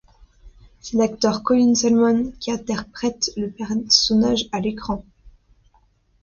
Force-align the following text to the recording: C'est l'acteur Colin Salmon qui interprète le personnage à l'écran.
C'est 0.79 0.97
l'acteur 0.97 1.43
Colin 1.43 1.75
Salmon 1.75 2.33
qui 2.39 2.49
interprète 2.51 3.29
le 3.37 3.51
personnage 3.51 4.47
à 4.51 4.59
l'écran. 4.59 5.05